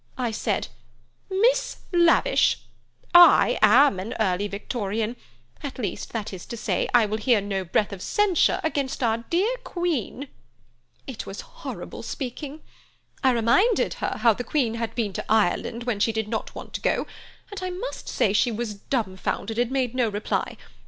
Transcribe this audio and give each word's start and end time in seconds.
I 0.17 0.31
said: 0.31 0.69
'Miss 1.29 1.77
Lavish, 1.93 2.57
I 3.13 3.59
am 3.61 3.99
an 3.99 4.15
early 4.19 4.47
Victorian; 4.47 5.15
at 5.61 5.77
least, 5.77 6.11
that 6.11 6.33
is 6.33 6.47
to 6.47 6.57
say, 6.57 6.89
I 6.91 7.05
will 7.05 7.19
hear 7.19 7.39
no 7.39 7.63
breath 7.63 7.93
of 7.93 8.01
censure 8.01 8.59
against 8.63 9.03
our 9.03 9.19
dear 9.29 9.55
Queen.' 9.63 10.27
It 11.05 11.27
was 11.27 11.41
horrible 11.41 12.01
speaking. 12.01 12.63
I 13.23 13.29
reminded 13.29 13.93
her 14.01 14.15
how 14.21 14.33
the 14.33 14.43
Queen 14.43 14.73
had 14.73 14.95
been 14.95 15.13
to 15.13 15.25
Ireland 15.31 15.83
when 15.83 15.99
she 15.99 16.11
did 16.11 16.27
not 16.27 16.55
want 16.55 16.73
to 16.73 16.81
go, 16.81 17.05
and 17.51 17.61
I 17.61 17.69
must 17.69 18.09
say 18.09 18.33
she 18.33 18.51
was 18.51 18.73
dumbfounded, 18.73 19.59
and 19.59 19.69
made 19.69 19.93
no 19.93 20.09
reply. 20.09 20.57